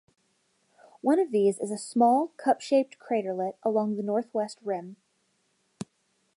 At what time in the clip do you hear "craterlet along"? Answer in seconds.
2.97-3.97